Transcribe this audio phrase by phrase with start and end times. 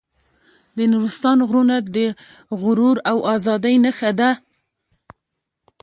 [0.77, 1.97] د نورستان غرونه د
[2.61, 4.31] غرور او ازادۍ نښه ده.